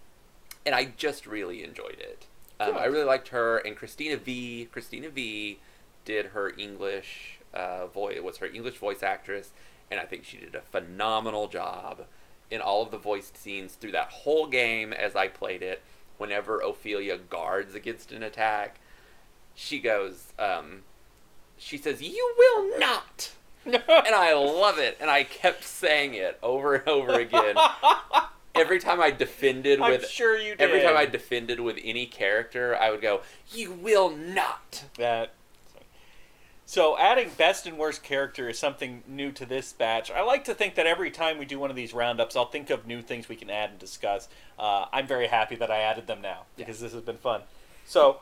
[0.65, 2.25] and I just really enjoyed it.
[2.59, 5.59] Um, I really liked her and Cristina Vee Cristina Vee
[6.05, 9.51] did her English uh, voice was her English voice actress,
[9.91, 12.05] and I think she did a phenomenal job
[12.51, 15.81] in all of the voiced scenes through that whole game as I played it.
[16.17, 18.79] Whenever Ophelia guards against an attack,
[19.53, 20.83] she goes, um,
[21.57, 23.31] she says, "You will not
[23.65, 23.83] and
[24.15, 24.97] I love it.
[24.99, 27.55] And I kept saying it over and over again.
[28.55, 30.61] Every time I defended I'm with sure you did.
[30.61, 33.19] every time I defended with any character, I would go,
[33.51, 35.33] "You will not." that.
[36.67, 40.09] So adding best and worst character is something new to this batch.
[40.09, 42.71] I like to think that every time we do one of these roundups, I'll think
[42.71, 44.27] of new things we can add and discuss.
[44.57, 47.41] Uh, I'm very happy that I added them now because this has been fun.
[47.85, 48.21] So,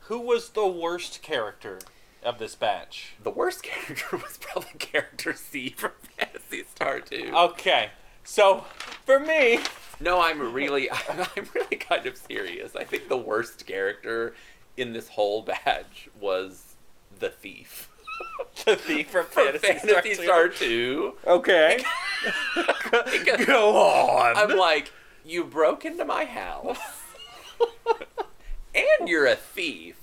[0.00, 1.80] who was the worst character
[2.22, 3.14] of this batch?
[3.22, 7.32] The worst character was probably character C from Phantasy Star 2.
[7.34, 7.90] Okay,
[8.24, 8.64] so
[9.04, 9.60] for me,
[10.00, 12.74] No, I'm really, I'm really kind of serious.
[12.74, 14.34] I think the worst character
[14.78, 16.65] in this whole batch was
[17.18, 17.88] the thief.
[18.64, 20.54] the thief from From Fantasy, Phantasy Star Star 2.
[20.58, 21.14] 2.
[21.26, 21.84] Okay,
[22.54, 24.36] Because go on.
[24.36, 24.92] I'm like,
[25.24, 26.78] you broke into my house,
[28.74, 29.96] and you're a thief.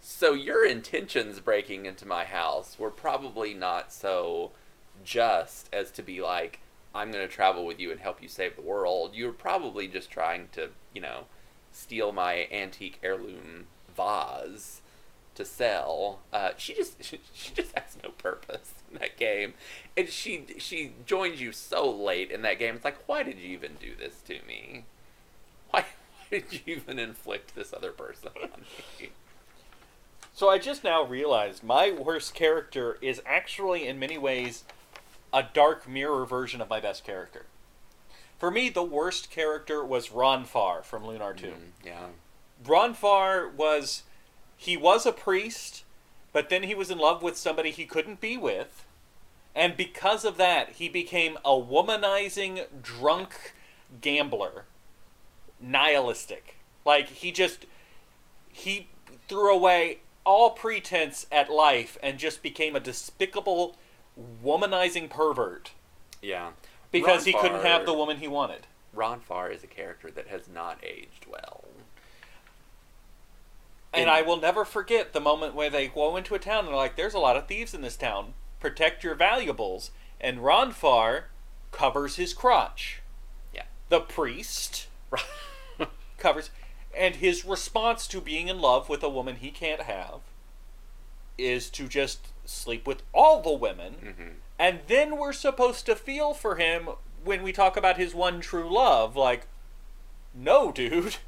[0.00, 4.52] So your intentions breaking into my house were probably not so
[5.04, 6.60] just as to be like,
[6.94, 9.14] I'm going to travel with you and help you save the world.
[9.14, 11.24] You were probably just trying to, you know,
[11.70, 14.80] steal my antique heirloom vase
[15.36, 16.20] to sell.
[16.32, 19.54] Uh, she just she, she just has no purpose in that game,
[19.96, 22.74] and she she joins you so late in that game.
[22.74, 24.84] It's like, why did you even do this to me?
[25.70, 25.84] Why
[26.30, 28.62] why did you even inflict this other person on
[29.00, 29.10] me?
[30.34, 34.64] So I just now realized my worst character is actually in many ways
[35.32, 37.46] a dark mirror version of my best character.
[38.38, 41.46] For me, the worst character was Ron Ronfar from Lunar 2.
[41.46, 41.52] Mm,
[41.84, 42.06] yeah,
[42.64, 44.02] Ronfar was
[44.56, 45.84] he was a priest,
[46.32, 48.84] but then he was in love with somebody he couldn't be with.
[49.54, 53.54] And because of that, he became a womanizing drunk
[54.00, 54.64] gambler.
[55.60, 56.56] Nihilistic.
[56.84, 57.66] Like he just
[58.52, 58.88] he
[59.28, 63.76] threw away all pretense at life and just became a despicable
[64.44, 65.72] womanizing pervert
[66.20, 66.50] yeah.
[66.90, 68.66] because he Ron couldn't have the woman he wanted.
[68.94, 71.64] Ronfar is a character that has not aged well.
[73.92, 76.74] And I will never forget the moment where they go into a town and they're
[76.76, 78.34] like, "There's a lot of thieves in this town.
[78.60, 81.24] Protect your valuables." And Ronfar
[81.72, 83.00] covers his crotch.
[83.54, 83.64] Yeah.
[83.88, 84.88] The priest
[86.18, 86.50] covers,
[86.96, 90.20] and his response to being in love with a woman he can't have
[91.38, 93.94] is to just sleep with all the women.
[93.94, 96.88] hmm And then we're supposed to feel for him
[97.24, 99.16] when we talk about his one true love.
[99.16, 99.46] Like,
[100.34, 101.16] no, dude.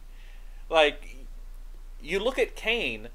[0.71, 1.08] Like,
[2.01, 3.09] you look at Kain.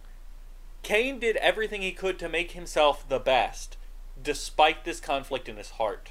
[0.82, 3.78] Kain did everything he could to make himself the best,
[4.22, 6.10] despite this conflict in his heart.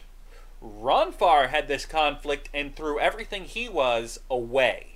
[0.63, 4.93] Ronfar had this conflict and threw everything he was away.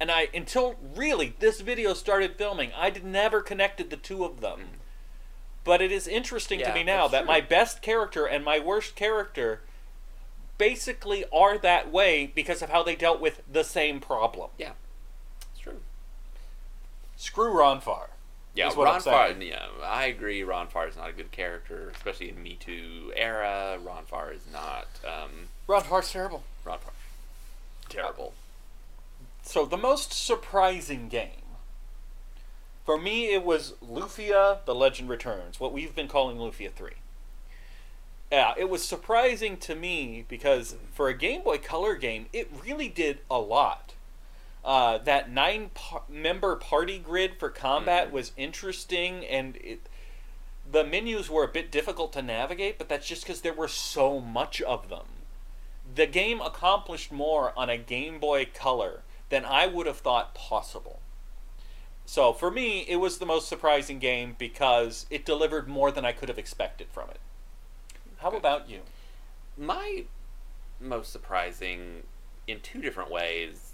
[0.00, 4.40] And I, until really this video started filming, I would never connected the two of
[4.40, 4.60] them.
[4.60, 4.78] Mm.
[5.64, 7.26] But it is interesting to me now that true.
[7.26, 9.62] my best character and my worst character
[10.56, 14.50] basically are that way because of how they dealt with the same problem.
[14.56, 14.72] Yeah.
[17.18, 18.06] Screw Ronfar.
[18.54, 19.46] Yeah, what Ronfar.
[19.46, 20.40] Yeah, I agree.
[20.40, 23.78] Ronfar is not a good character, especially in Me Too era.
[23.84, 24.86] Ronfar is not.
[25.04, 26.44] Um, Ronfar's terrible.
[26.64, 26.92] Ronfar,
[27.88, 28.32] terrible.
[29.42, 31.42] So the most surprising game
[32.84, 36.94] for me it was Lufia: The Legend Returns, what we've been calling Lufia Three.
[38.30, 42.88] Yeah, it was surprising to me because for a Game Boy Color game, it really
[42.88, 43.94] did a lot.
[44.68, 48.12] Uh, that nine par- member party grid for combat Mhm.
[48.12, 49.80] was interesting, and it
[50.70, 54.20] the menus were a bit difficult to navigate, but that's just because there were so
[54.20, 55.22] much of them.
[55.94, 61.00] The game accomplished more on a Game Boy Color than I would have thought possible.
[62.04, 66.12] So for me, it was the most surprising game because it delivered more than I
[66.12, 67.20] could have expected from it.
[68.18, 68.36] How Okay.
[68.36, 68.82] about you?
[69.56, 70.04] My
[70.78, 72.06] most surprising,
[72.46, 73.67] in two different ways,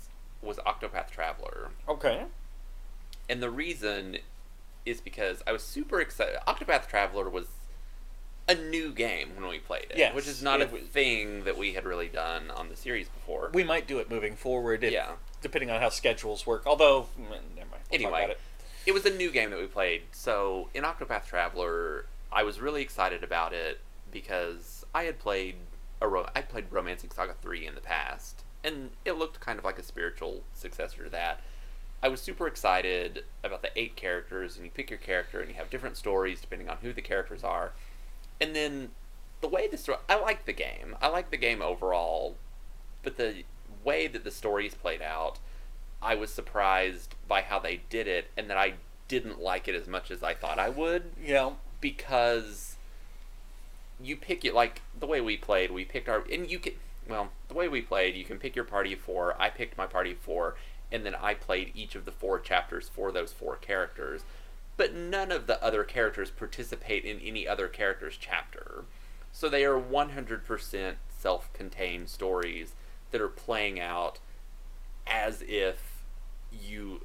[0.44, 1.70] was Octopath Traveler.
[1.88, 2.24] Okay.
[3.28, 4.18] And the reason
[4.85, 6.37] is because I was super excited.
[6.46, 7.46] Octopath Traveler was
[8.46, 11.57] a new game when we played it, Yes, which is not a was- thing that
[11.57, 13.50] we had really done on the series before.
[13.54, 15.12] We might do it moving forward, if, Yeah.
[15.40, 16.64] depending on how schedules work.
[16.66, 17.83] Although, mm, never mind.
[17.90, 18.40] We'll Anyway, it.
[18.85, 20.02] it was a new game that we played.
[20.12, 23.80] So in Octopath Traveler, I was really excited about it
[24.12, 25.57] because I had played
[26.02, 29.64] a ro- I played Romancing Saga three in the past, and it looked kind of
[29.64, 31.40] like a spiritual successor to that.
[32.03, 35.55] I was super excited about the eight characters, and you pick your character, and you
[35.57, 37.72] have different stories depending on who the characters are.
[38.40, 38.90] And then
[39.40, 40.96] the way the story, I like the game.
[41.00, 42.37] I like the game overall,
[43.03, 43.44] but the
[43.85, 45.38] way that the stories played out,
[46.03, 48.74] I was surprised by how they did it, and that I
[49.09, 51.53] didn't like it as much as I thought I would Yeah.
[51.81, 52.77] because
[54.03, 55.70] you pick it like the way we played.
[55.70, 56.72] We picked our and you can
[57.08, 58.14] well the way we played.
[58.14, 59.40] You can pick your party of four.
[59.40, 60.56] I picked my party of four,
[60.90, 64.22] and then I played each of the four chapters for those four characters.
[64.76, 68.84] But none of the other characters participate in any other character's chapter.
[69.32, 72.74] So they are 100% self contained stories
[73.10, 74.18] that are playing out
[75.06, 76.02] as if
[76.52, 77.02] you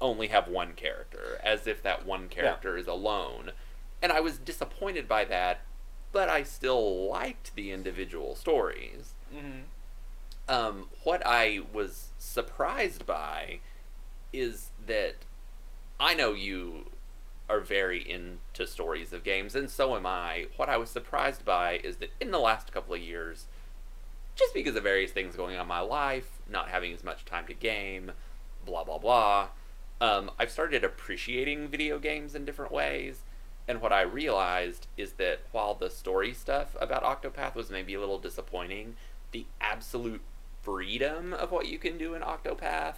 [0.00, 3.52] only have one character, as if that one character is alone.
[4.02, 5.60] And I was disappointed by that,
[6.10, 9.14] but I still liked the individual stories.
[9.34, 9.60] Mm-hmm.
[10.48, 13.60] Um, what I was surprised by
[14.32, 15.16] is that
[16.00, 16.86] I know you
[17.48, 20.46] are very into stories of games, and so am I.
[20.56, 23.46] What I was surprised by is that in the last couple of years,
[24.34, 27.46] just because of various things going on in my life, not having as much time
[27.46, 28.12] to game,
[28.64, 29.48] blah blah blah,
[30.00, 33.20] um, I've started appreciating video games in different ways.
[33.68, 38.00] And what I realized is that while the story stuff about Octopath was maybe a
[38.00, 38.96] little disappointing,
[39.32, 40.20] the absolute
[40.62, 42.96] freedom of what you can do in Octopath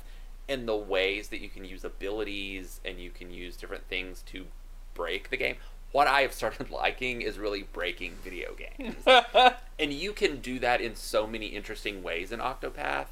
[0.48, 4.46] and the ways that you can use abilities and you can use different things to
[4.92, 5.56] break the game.
[5.92, 8.96] What I have started liking is really breaking video games.
[9.78, 13.06] and you can do that in so many interesting ways in Octopath.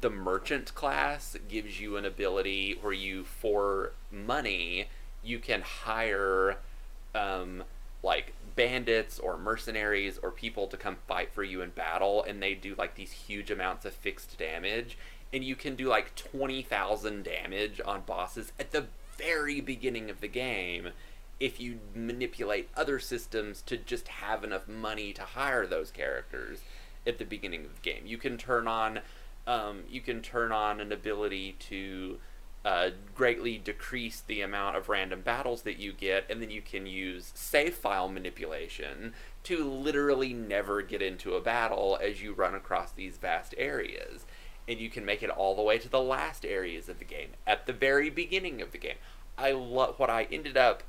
[0.00, 4.88] The merchant class gives you an ability where you, for money,
[5.24, 6.58] you can hire
[7.14, 7.64] um,
[8.02, 12.54] like bandits or mercenaries or people to come fight for you in battle, and they
[12.54, 14.98] do like these huge amounts of fixed damage.
[15.32, 20.28] And you can do like 20,000 damage on bosses at the very beginning of the
[20.28, 20.88] game
[21.38, 26.58] if you manipulate other systems to just have enough money to hire those characters
[27.06, 28.06] at the beginning of the game.
[28.06, 29.00] You can turn on
[29.46, 32.18] um, you can turn on an ability to
[32.64, 36.86] uh, greatly decrease the amount of random battles that you get, and then you can
[36.86, 42.92] use save file manipulation to literally never get into a battle as you run across
[42.92, 44.26] these vast areas.
[44.66, 47.30] And you can make it all the way to the last areas of the game
[47.46, 48.96] at the very beginning of the game.
[49.38, 50.82] I love what I ended up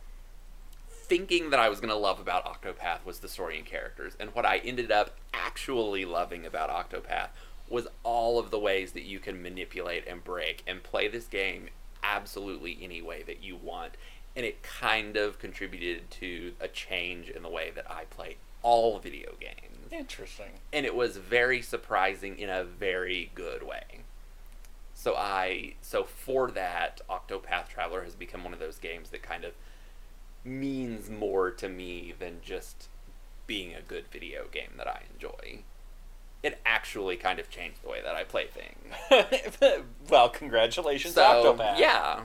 [0.90, 4.34] thinking that I was going to love about Octopath was the story and characters, and
[4.36, 7.30] what I ended up actually loving about Octopath
[7.72, 11.70] was all of the ways that you can manipulate and break and play this game
[12.04, 13.94] absolutely any way that you want.
[14.36, 19.00] And it kind of contributed to a change in the way that I play all
[19.00, 19.92] video games.
[19.92, 20.52] Interesting.
[20.72, 24.02] And it was very surprising in a very good way.
[24.94, 29.46] So I so for that, Octopath Traveler has become one of those games that kind
[29.46, 29.54] of
[30.44, 32.88] means more to me than just
[33.48, 35.64] being a good video game that I enjoy
[36.42, 39.84] it actually kind of changed the way that I play things.
[40.10, 41.80] well, congratulations, so, Octopath.
[41.80, 42.22] Yeah.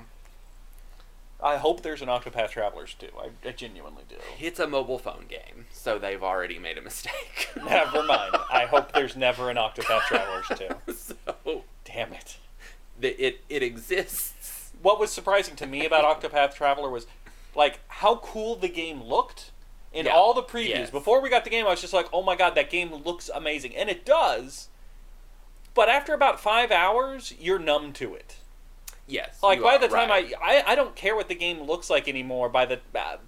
[1.43, 3.11] I hope there's an Octopath Travelers too.
[3.19, 4.17] I, I genuinely do.
[4.41, 7.51] It's a mobile phone game, so they've already made a mistake.
[7.57, 8.37] never mind.
[8.51, 10.93] I hope there's never an Octopath Travelers too.
[10.95, 12.39] so, damn it.
[12.99, 14.73] The, it it exists.
[14.81, 17.07] What was surprising to me about Octopath Traveler was
[17.55, 19.51] like how cool the game looked
[19.95, 20.13] in Yeah.
[20.13, 20.69] all the previews.
[20.69, 20.91] Yes.
[20.91, 23.31] Before we got the game, I was just like, "Oh my god, that game looks
[23.33, 24.69] amazing," and it does.
[25.73, 28.37] But after about five hours, you're numb to it.
[29.07, 29.43] Yes.
[29.43, 30.33] Like by are, the time right.
[30.43, 32.49] I, I I don't care what the game looks like anymore.
[32.49, 32.81] By the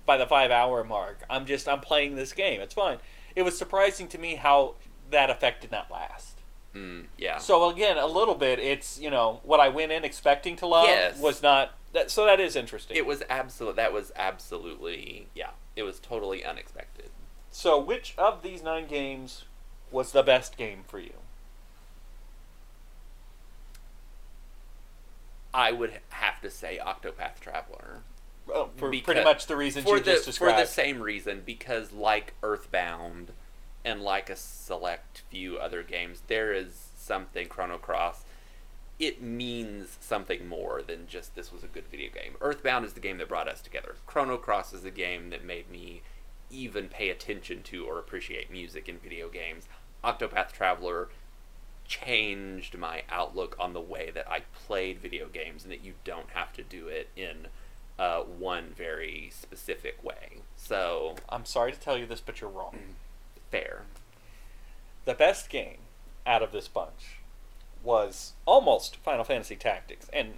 [0.06, 2.60] by the five hour mark, I'm just I'm playing this game.
[2.60, 2.98] It's fine.
[3.34, 4.74] It was surprising to me how
[5.10, 6.40] that effect did not last.
[6.74, 7.38] Mm, yeah.
[7.38, 8.58] So again, a little bit.
[8.58, 11.18] It's you know what I went in expecting to love Yes.
[11.18, 11.72] was not.
[11.92, 12.96] That, so that is interesting.
[12.96, 13.76] It was absolute.
[13.76, 15.28] That was absolutely.
[15.34, 15.50] Yeah.
[15.76, 17.10] It was totally unexpected.
[17.50, 19.44] so which of these nine games
[19.90, 21.12] was the best game for you?
[25.54, 28.02] I would have to say Octopath Traveler.
[28.46, 31.92] Well, for Because- pretty much the reason you the just for the same reason because
[31.92, 33.32] like Earthbound
[33.84, 38.24] and like a select few other games there is something Chrono Cross
[38.98, 42.34] it means something more than just this was a good video game.
[42.40, 43.96] Earthbound is the game that brought us together.
[44.06, 46.02] Chrono Cross is the game that made me
[46.50, 49.66] even pay attention to or appreciate music in video games.
[50.02, 51.08] Octopath Traveler
[51.86, 56.30] changed my outlook on the way that I played video games and that you don't
[56.30, 57.48] have to do it in
[57.98, 60.38] uh, one very specific way.
[60.56, 62.78] So, I'm sorry to tell you this, but you're wrong.
[63.50, 63.82] fair.
[65.04, 65.78] the best game
[66.26, 67.20] out of this bunch
[67.86, 70.34] was almost Final Fantasy Tactics, and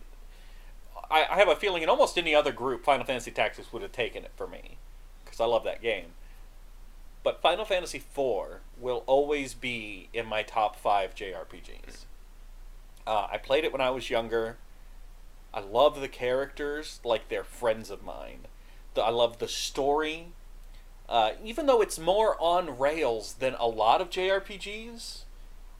[1.10, 3.92] I, I have a feeling in almost any other group, Final Fantasy Tactics would have
[3.92, 4.76] taken it for me
[5.24, 6.12] because I love that game.
[7.24, 12.04] But Final Fantasy IV will always be in my top five JRPGs.
[13.06, 14.56] Uh, I played it when I was younger.
[15.52, 18.40] I love the characters like they're friends of mine.
[18.94, 20.28] The, I love the story.
[21.08, 25.22] uh, even though it's more on rails than a lot of JRPGs,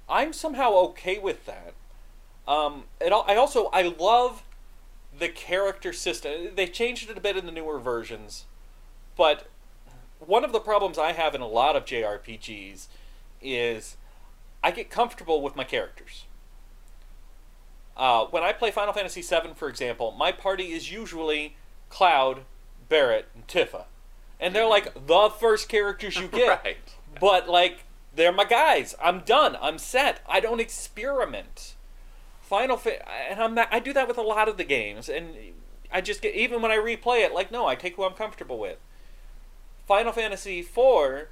[0.09, 1.75] I'm somehow okay with that.
[2.47, 4.43] Um, it, I also I love
[5.17, 6.55] the character system.
[6.55, 8.47] They changed it a bit in the newer versions,
[9.17, 9.49] but
[10.19, 12.87] one of the problems I have in a lot of JRPGs
[13.43, 13.97] is
[14.63, 16.25] I get comfortable with my characters.
[17.97, 21.57] Uh, when I play Final Fantasy VII, for example, my party is usually
[21.91, 22.43] Cloud,
[22.89, 23.85] Barret, and Tifa.
[24.41, 26.65] And they're like the first characters you get.
[26.65, 26.77] right.
[27.21, 27.85] But like
[28.19, 28.97] they're my guys.
[29.01, 29.57] I'm done.
[29.63, 30.21] I'm set.
[30.29, 31.77] I don't experiment.
[32.41, 32.81] Final
[33.31, 35.37] and I'm I do that with a lot of the games and
[35.93, 38.59] I just get even when I replay it like no, I take who I'm comfortable
[38.59, 38.79] with.
[39.87, 41.29] Final Fantasy IV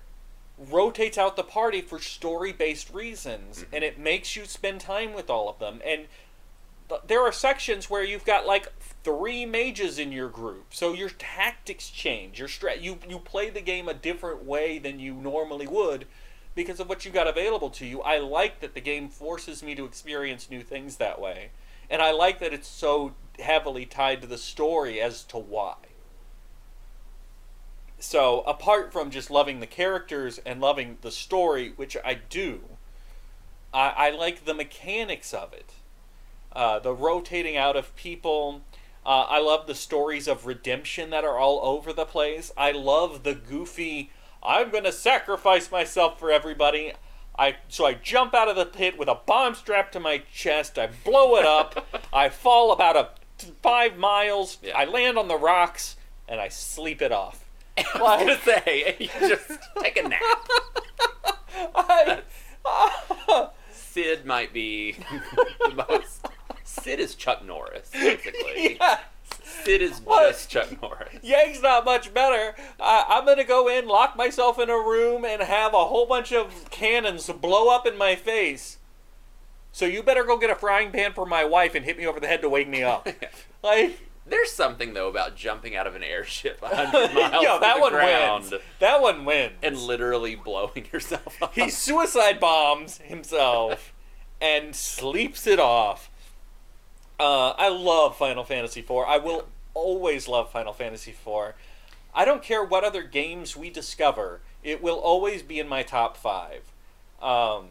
[0.58, 5.48] rotates out the party for story-based reasons and it makes you spend time with all
[5.48, 6.06] of them and
[6.88, 8.72] th- there are sections where you've got like
[9.02, 13.60] three mages in your group so your tactics change your strat you you play the
[13.60, 16.06] game a different way than you normally would
[16.56, 19.76] because of what you got available to you i like that the game forces me
[19.76, 21.50] to experience new things that way
[21.88, 25.76] and i like that it's so heavily tied to the story as to why
[27.98, 32.60] so apart from just loving the characters and loving the story which i do
[33.72, 35.74] i, I like the mechanics of it
[36.56, 38.62] uh, the rotating out of people.
[39.04, 42.50] Uh, I love the stories of redemption that are all over the place.
[42.56, 44.10] I love the goofy.
[44.46, 46.92] I'm gonna sacrifice myself for everybody.
[47.38, 50.78] I so I jump out of the pit with a bomb strapped to my chest.
[50.78, 51.86] I blow it up.
[52.12, 53.10] I fall about a
[53.62, 54.58] five miles.
[54.62, 54.76] Yeah.
[54.78, 55.96] I land on the rocks
[56.28, 57.44] and I sleep it off.
[57.76, 60.48] I was gonna say, you just take a nap.
[61.74, 62.22] I,
[63.70, 64.96] Cid might be
[65.60, 66.26] the most.
[66.64, 68.76] Cid is Chuck Norris, basically.
[68.80, 69.00] yeah.
[69.64, 70.30] Cid is What?
[70.32, 71.14] just Chuck Norris.
[71.22, 72.54] Yang's not much better.
[72.80, 76.32] I I'm gonna go in, lock myself in a room, and have a whole bunch
[76.32, 78.78] of cannons blow up in my face.
[79.72, 82.18] So you better go get a frying pan for my wife and hit me over
[82.18, 83.06] the head to wake me up.
[83.62, 87.92] like, There's something though about jumping out of an airship 100 miles yo, that one
[87.92, 88.62] ground wins.
[88.80, 89.52] That one wins.
[89.62, 91.54] and literally blowing yourself up.
[91.54, 93.92] he suicide bombs himself
[94.40, 96.10] and sleeps it off.
[97.18, 98.90] Uh, I love Final Fantasy IV.
[99.06, 101.54] I will always love Final Fantasy IV.
[102.14, 106.16] I don't care what other games we discover; it will always be in my top
[106.16, 106.72] five.
[107.22, 107.68] Um,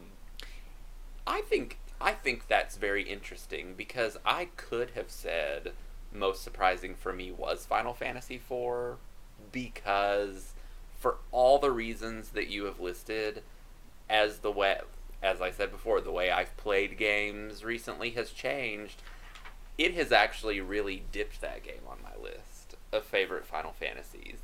[1.28, 5.74] I think I think that's very interesting because I could have said
[6.12, 8.98] most surprising for me was Final Fantasy IV
[9.52, 10.54] because
[10.98, 13.44] for all the reasons that you have listed
[14.10, 14.80] as the way
[15.22, 19.02] as I said before the way I've played games recently has changed
[19.78, 24.40] it has actually really dipped that game on my list of favorite Final Fantasies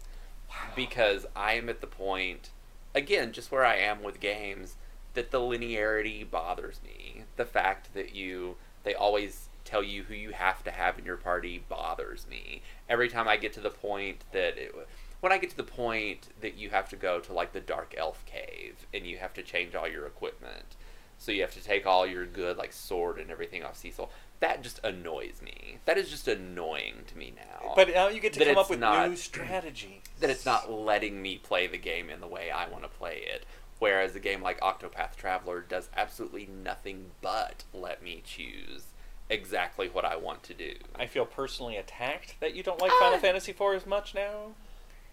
[0.76, 2.50] because I am at the point
[2.94, 4.76] again just where I am with games
[5.14, 7.24] that the linearity bothers me.
[7.36, 11.18] The fact that you they always tell you who you have to have in your
[11.18, 12.62] party bothers me.
[12.90, 14.76] Every time I get to the point that it,
[15.20, 17.94] when I get to the point that you have to go to like the dark
[17.98, 20.76] elf cave and you have to change all your equipment.
[21.18, 24.10] So you have to take all your good like sword and everything off Cecil.
[24.42, 25.78] That just annoys me.
[25.86, 27.74] That is just annoying to me now.
[27.76, 30.02] but now you get to That come up with not- new strategies.
[30.20, 33.24] that it's not letting me play the game in the way I want to play
[33.26, 33.46] it.
[33.80, 38.84] Whereas a game like Octopath Traveler does absolutely nothing but let me choose
[39.30, 40.74] exactly what I want to do.
[41.00, 43.20] I feel personally attacked that you don't like Final Ah.
[43.22, 44.52] Fantasy IV as much now.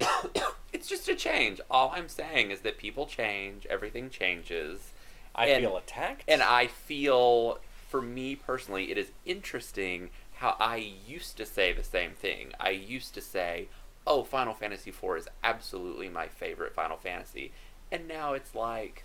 [0.72, 1.60] it's just a change.
[1.70, 4.92] All I'm saying is that people change, everything changes.
[5.34, 6.24] I And- feel attacked.
[6.28, 7.58] And I feel,
[7.88, 12.52] for me personally, it is interesting how I used to say the same thing.
[12.60, 13.68] I used to say,
[14.06, 17.50] oh, Final Fantasy IV is absolutely my favorite Final Fantasy.
[17.90, 19.04] And now it's like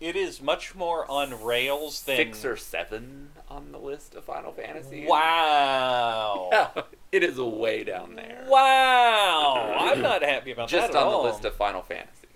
[0.00, 4.52] it is much more on rails than six or seven on the list of Final
[4.52, 5.06] Fantasy.
[5.06, 6.50] Wow.
[6.52, 8.44] Yeah, it is way down there.
[8.48, 9.74] Wow.
[9.78, 12.28] I'm not happy about Just that Just on the list of Final Fantasy.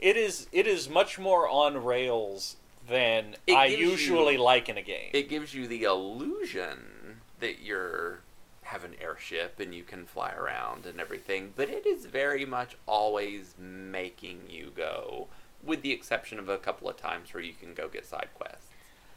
[0.00, 2.56] It is it is much more on rails
[2.88, 5.10] than It I gives you- usually like in a game.
[5.12, 8.20] It gives you the illusion that you're
[8.62, 12.76] have an airship and you can fly around and everything, but it is very much
[12.86, 15.28] always making you go,
[15.62, 18.70] with the exception of a couple of times where you can go get side quests.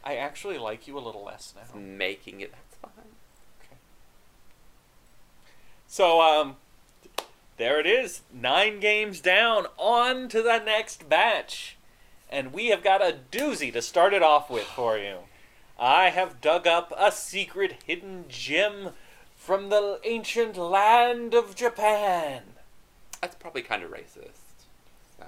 [0.04, 1.62] I actually like you a little less now.
[1.62, 3.12] It's making it that's fine.
[3.64, 3.76] Okay.
[5.86, 6.56] So um
[7.56, 8.20] there it is.
[8.32, 11.77] 9 games down on to the next batch.
[12.30, 15.18] And we have got a doozy to start it off with for you.
[15.78, 18.90] I have dug up a secret hidden gem
[19.36, 22.42] from the ancient land of Japan.
[23.20, 24.66] That's probably kind of racist.
[25.18, 25.24] So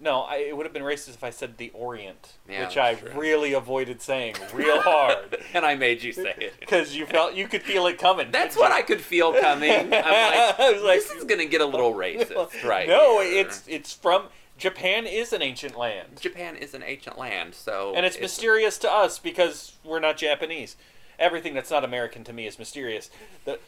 [0.00, 2.94] No, I, it would have been racist if I said the Orient, Yeah, which I
[2.96, 3.10] true.
[3.14, 6.54] really avoided saying real hard and I made you say it.
[6.58, 8.30] because you felt you could feel it coming.
[8.32, 8.76] That's what you?
[8.78, 9.70] I could feel coming.
[9.70, 12.88] I'm like, I was like- this is gonna get a little racist, right?
[12.88, 13.40] No, here.
[13.46, 14.24] it's it's from
[14.56, 18.90] Japan is an ancient land, Japan is an ancient land, so and it's, mysterious to
[18.90, 20.76] us because we're not Japanese.
[21.18, 23.10] Everything that's not American to me is mysterious.
[23.44, 23.58] The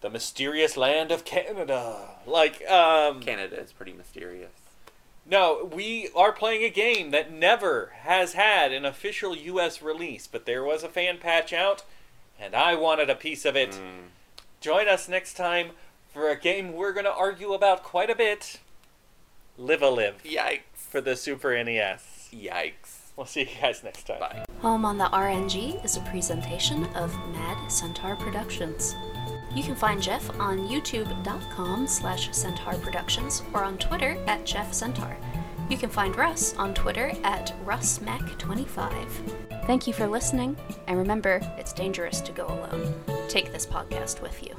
[0.00, 4.50] the mysterious land of Canada, like um, Canada is pretty mysterious.
[5.24, 9.80] No, we are playing a game that never has had an official U.S.
[9.80, 11.84] release, but there was a fan patch out,
[12.40, 13.70] and I wanted a piece of it.
[13.70, 14.08] Mm.
[14.60, 15.70] Join us next time
[16.12, 18.58] for a game we're going to argue about quite a bit
[19.58, 20.60] Live a Live Yikes!
[20.74, 22.28] for the Super NES.
[22.32, 22.98] Yikes!
[23.16, 24.20] We'll see you guys next time.
[24.20, 24.44] Bye.
[24.60, 28.94] Home on the RNG is a presentation of Mad Centaur Productions.
[29.54, 35.14] You can find Jeff on youtube.com slash centaur productions or on Twitter at Jeff Centaur.
[35.68, 39.66] You can find Russ on Twitter at RussMac25.
[39.66, 42.94] Thank you for listening, and remember, it's dangerous to go alone.
[43.28, 44.54] Take this podcast with you.